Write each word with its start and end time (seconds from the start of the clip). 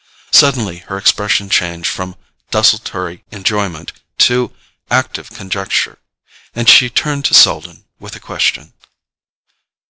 Suddenly 0.31 0.77
her 0.79 0.97
expression 0.97 1.47
changed 1.47 1.87
from 1.87 2.15
desultory 2.49 3.23
enjoyment 3.29 3.93
to 4.25 4.51
active 4.89 5.29
conjecture, 5.29 5.99
and 6.55 6.67
she 6.67 6.89
turned 6.89 7.23
to 7.25 7.35
Selden 7.35 7.85
with 7.99 8.15
a 8.15 8.19
question. 8.19 8.73